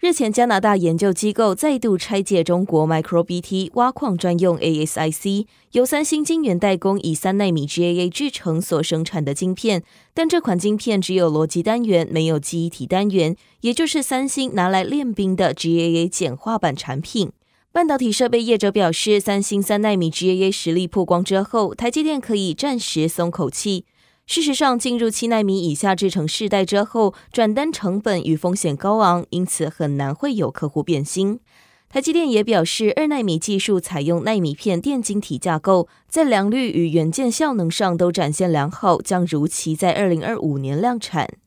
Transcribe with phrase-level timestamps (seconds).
[0.00, 9.82] 日前，加拿大研究机构再度拆解中国 MicroBT 挖矿专用 ASIC，由三星晶圆代工以三奈米 GAA 制程所生产的晶片，
[10.14, 17.32] 但这款晶片只有逻辑单元，没有记忆体单元，也就是三星拿来练兵的 GAA 简化版产品。
[17.72, 23.84] 半导体设备业者表示，三星三奈米 GAA 实力曝光之后，台积电可以暂时松口气。
[24.28, 31.40] 事实上，进入七纳米以下制程世代之后，转单成本与风险高昂，因此很难会有客户变心。
[31.88, 41.38] 台积电也表示，二纳米技术采用纳米片电晶体架构，在良率与元件效能上都展现良好，将如期在二零二五年量产。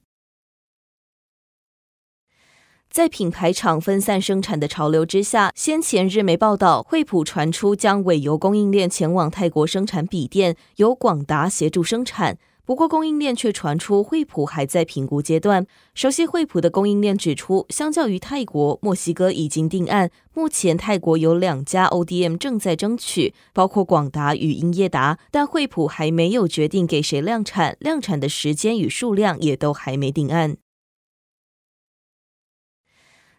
[2.89, 12.39] 在品牌厂分散生产的潮流之下，先前日媒报道，惠普传出将委由供应链前往泰国生产笔电，由广达协助生产。
[12.71, 15.67] 不过，供应链却传出惠普还在评估阶段。
[15.93, 20.09] 熟悉惠普的供应链指出，相较于泰国，墨西哥已经定案。
[20.33, 30.55] 目前泰国有两家 ODM 正在争取，包括广达与英业达，但惠普还没有决定给谁量产，量产的时间与数量也都还没定案。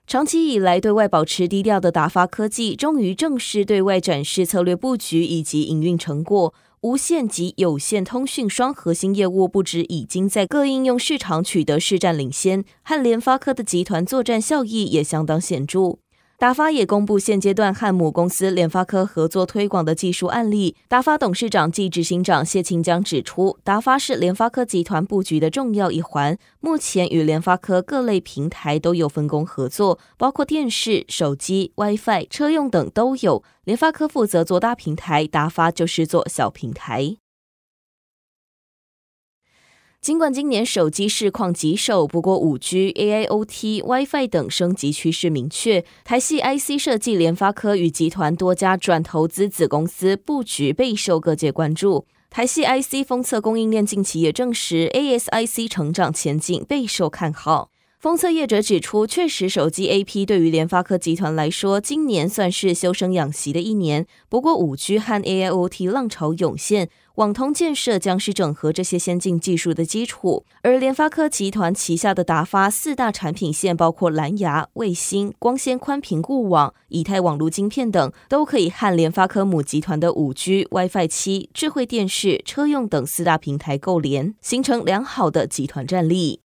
[0.06, 6.52] 长期以来对外保持低调的达发科技，终于正式对外展示策略布局以及营运成果。
[6.82, 15.98] 无线及有线通讯双核心业务不止已经在各应用市场取得市占领先，和联发科的集团作战效益也相当显著。
[16.42, 20.74] 达发也公布现阶段和母公司联发科合作推广的技术案例。
[20.88, 33.44] 达发董事长暨执行长谢清江指出，达发是联发科集团布局的重要一环，目前与联发科各类平台都有分工合作，包括电视、手机、WiFi、车用等都有。
[33.62, 37.18] 联发科负责做大平台，达发就是做小平台。
[40.02, 45.84] 尽管今年手机市况棘手，不过五 G、AIoT、WiFi 等升级趋势明确。
[46.02, 52.04] 台系 IC 设计联发科与集团多家转投资子公司布局备受各界关注。
[52.30, 57.71] 台系 IC 封测供应链近期也证实，ASIC 成长前景备受看好。
[58.02, 64.08] 封测业者指出，确实手机 AP 对于联发科集团来说，今年算是休生养息的一年。
[64.28, 66.88] 不过五 G 和 AIoT 浪潮涌现。
[67.16, 86.41] 网通建设将是整合这些先进技术的基础，而联发科集团旗下的达发四大产品线，包括蓝牙、卫星、光纤宽频固网、以太网路晶片等，都可以和联发科母集团的五 G、WiFi 七、智慧电视、车用等四大平台构联，形成良好的集团战力。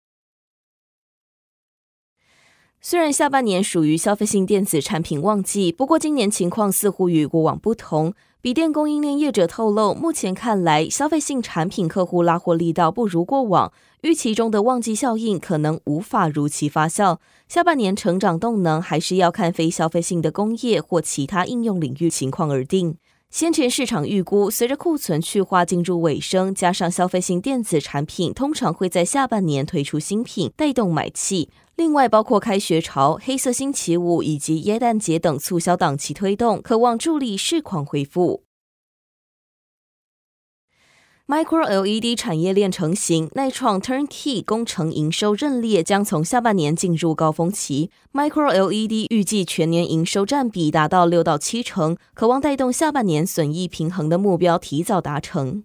[2.86, 8.12] 虽然下半年属于消费性电子产品旺季，不过今年情况似乎与过往不同。
[8.42, 13.72] 笔电供应链业者透露，目前看来，消费性产品客户拉货力道不如过往，
[14.02, 17.16] 预期中的旺季效应可能无法如期发酵。
[17.48, 22.98] 下半年成长动能还是要看非消费性的工业或其他应用领域情况而定。
[23.34, 31.50] 先前市场预估，随着库存去化进入尾声，加上消费性电子产品通常会在下半年推出新品，带动买气。
[31.74, 38.43] 另外，包括开学潮、黑色星期五以及耶诞节等促销档期推动，可望助力市况恢复。
[41.26, 47.88] Micro LED 产业链成型，耐创 Turnkey 工程营收认列将从下半年进入高峰期。
[48.12, 55.64] Micro LED 预计全年营收占比达到六到七成，可望带动下半年损益平衡的目标提早达成。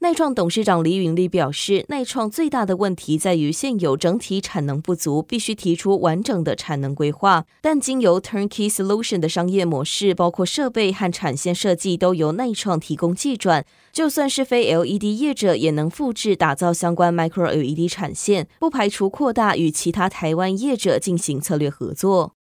[0.00, 7.44] 錼创董事长李允利表示，錼创最大的问题在于现有整体产能不足，必须提出完整的产能规划。
[7.60, 13.66] 但经由 Turnkey Solution 的商业模式，包括设备和产线设计，都由錼创提供技转。
[13.92, 22.36] 就算是非 LED 业者，也能复制打造相关 Micro LED 产线，不排除扩大与其他台湾业者进行策略合作。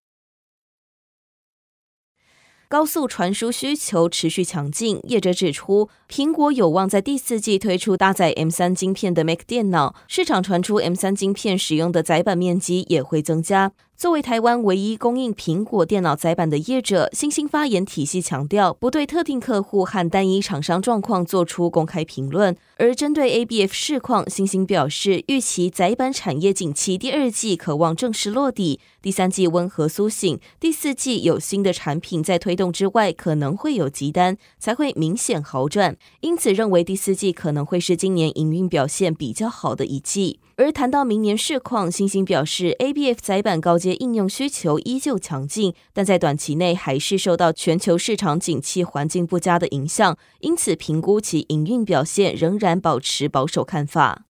[2.69, 13.71] 高速传输需求持续强劲，业者指出，苹果有望在第四季推出搭载 M 三晶片的 Mac 电脑，市场传出 M 三晶片使用的载板面积也会增加。
[13.98, 22.56] 作为台湾唯一供应苹果电脑载板的业者，欣兴发言体系强调不对特定客户和单一厂商状况做出公开评论。
[22.77, 35.95] 而针对 ABF 市况，欣兴表示预期载板产业景气第二季可望正式落地，第三季温和苏醒，第四季有新的产品在推动之外，可能会有急单，才会明显好转。
[36.19, 40.39] 因此认为第四季可能会是今年营运表现比较好的一季。
[40.57, 54.25] 而谈到明年市况，欣兴表示，ABF 载板高阶应用需求依旧强劲，但在短期内还是受到全球市场景气环境不佳的影响，因此评估其营运表现仍然保持保守看法。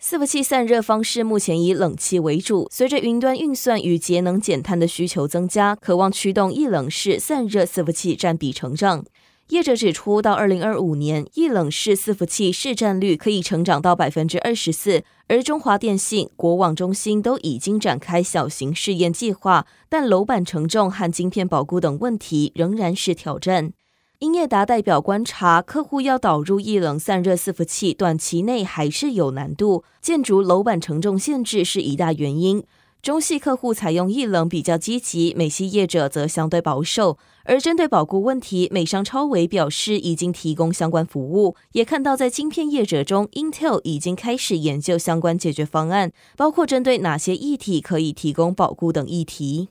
[0.00, 9.04] 伺服器散热方式目前以冷气为主，随着云端运算与节能减碳的需求增加，可望驱动液冷式散热伺服器占比成长。
[9.48, 15.02] 业者指出，到二零二五年，液冷式伺服器市占率可以成长到百分之二十四。
[15.28, 23.72] 而中华电信、国网中心都已经展开小型试验计划，但楼板承重和晶片保固等问题仍然是挑战。
[24.20, 32.64] 英业达代表观察，客户要导入液冷散热伺服器，短期内还是有难度，建筑楼板承重限制是一大原因。
[33.02, 37.18] 中系客户采用液冷比较积极，美系业者则相对保守。
[37.44, 49.68] 而针对保固问题，美商超微表示已经提供相关服务，也看到在晶片业者中，Intel 已经开始研究相关解决方案，包括针对哪些议题可以提供保固等议题。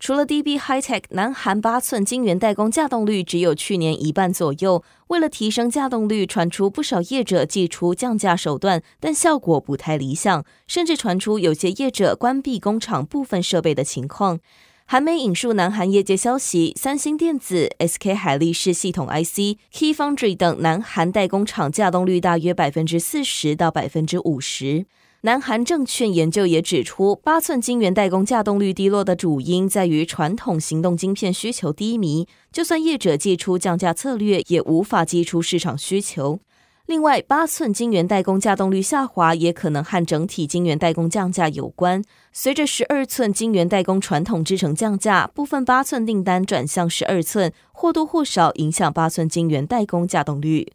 [0.00, 4.82] 除了 DB Hi Tech 南韩八寸晶圆代工稼动率只有去年一半左右。
[5.08, 14.40] 为了提升稼动率，传出不少业者祭出降价手段，但效果不太理想，甚至传出有些业者关闭工厂部分设备的情况。
[14.86, 24.86] 韩媒引述南韩业界消息，三星电子、SK 海力士系统 IC、Key Foundry 等南韩代工厂稼动率大约百分之四十到百分之五十。
[25.22, 36.40] 南韩证券研究也指出，八寸晶圆代工价动率低落的主因在于传统行动晶片需求低迷，就算业者祭出降价策略，也无法击出市场需求。
[36.86, 42.02] 另外，八寸晶圆代工价动率下滑，也可能和整体晶圆代工降价有关。
[42.32, 50.72] 随着十二寸晶圆代工传统制程降价，部分八寸订单转向十二寸，或多或少影响八寸晶圆代工价动率。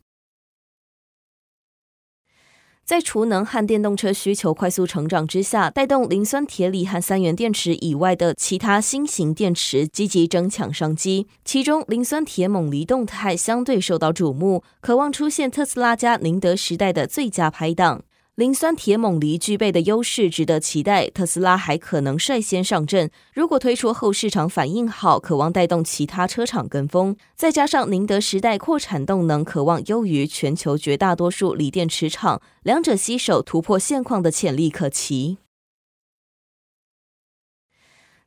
[2.86, 11.26] 在储能和电动车需求快速成长之下，带动磷酸铁锂和三元电池以外的其他新型电池积极争抢商机。
[11.44, 18.04] 其中，磷酸铁锰锂动态相对受到瞩目，渴望出现特斯拉加宁德时代的最佳拍档。
[18.36, 23.10] 磷酸铁锰锂具备的优势值得期待，特斯拉还可能率先上阵。
[23.34, 27.16] 如果推出后市场反应好，可望带动其他车厂跟风。
[27.38, 35.38] 再加上宁德时代扩产动能可望优于全球绝大多数锂电池厂，两者携手突破现况的潜力可期。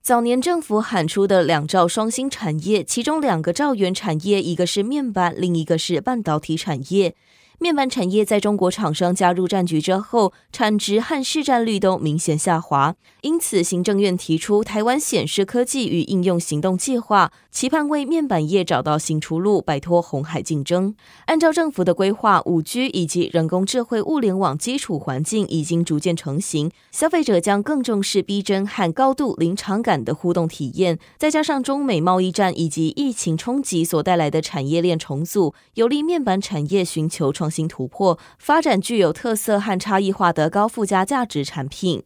[0.00, 7.14] 早年政府喊出的两兆双新产业，其中两个兆元产业，一个是面板，另一个是半导体产业。
[7.60, 12.94] 面板产业在中国厂商加入战局之后，产值和市占率都明显下滑。
[13.22, 20.94] 因此，行政院提出台湾显示科技与应用行动计划，期盼为面板业找到新出路，摆脱红海竞争。
[21.26, 30.96] 按照政府的规划，五 G 以及人工智慧物联网基础环境已经逐渐成型，消费者将更重视逼真和高度临场感的互动体验。
[31.16, 42.02] 再加上中美贸易战以及疫情冲击所带来的产业链重组，有利面板产业寻求创新突破，发展具有特色和差异化的高附加价值产品。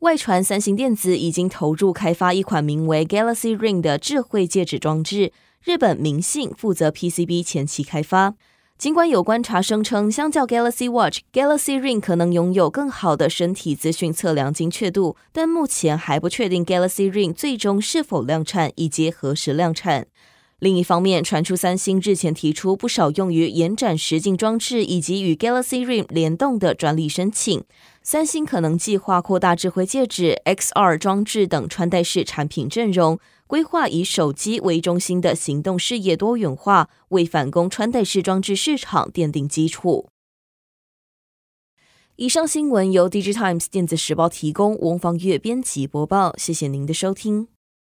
[0.00, 8.34] 外传三星电子已经投入开发一款名为 Galaxy Ring 的智慧戒指装置，日本明信负责 PCB 前期开发。
[8.76, 20.08] 尽管有观察声称，相较 Galaxy Watch，Galaxy Ring 可能拥有更好的身体资讯测量精确度，但目前还不确定 Galaxy Ring 最终是否量产以及何时量产。
[20.60, 27.64] 另一方面，传出三星日前提出不少用于延展实境装置以及与 Galaxy Ring 联动的专利申请。
[28.02, 40.08] 三星可能计划扩大智慧戒指、XR 装置等穿戴式产品阵容，规划以手机为中心的行动事业多元化，为反攻穿戴式装置市场奠定基础。
[42.16, 47.48] 以上新闻由 DigiTimes 电子时报提供，翁方月编辑播报，谢谢您的收听。